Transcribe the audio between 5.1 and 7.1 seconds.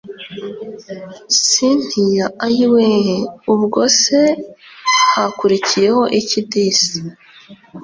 hakurikiyeho iki disi